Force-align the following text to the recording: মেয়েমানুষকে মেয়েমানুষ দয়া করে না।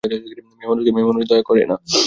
মেয়েমানুষকে 0.57 0.91
মেয়েমানুষ 0.95 1.23
দয়া 1.29 1.43
করে 1.49 1.63
না। 1.65 1.75